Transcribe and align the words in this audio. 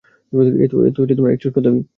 এতো 0.65 0.75
এক 1.27 1.39
ছোট্ট 1.43 1.57
বেবী। 1.65 1.81